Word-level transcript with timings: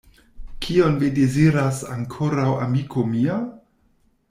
Kion 0.65 0.97
vi 1.03 1.09
deziras 1.17 1.83
ankoraŭ, 1.97 2.49
amiko 2.65 3.07
mia? 3.15 3.39